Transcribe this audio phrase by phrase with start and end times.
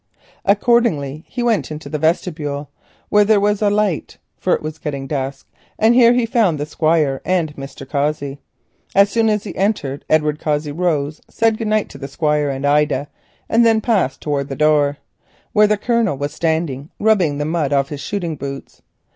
[0.45, 2.71] Accordingly he went into the vestibule,
[3.09, 6.65] where there was a light, for it was getting dusk; and here he found the
[6.65, 7.87] Squire and Mr.
[7.87, 8.39] Cossey.
[8.95, 12.65] As soon as he entered, Edward Cossey rose, said good night to the Squire and
[12.65, 13.09] Ida,
[13.47, 14.97] and then passed towards the door,
[15.53, 18.81] where the Colonel was standing, rubbing the mud off his shooting boots.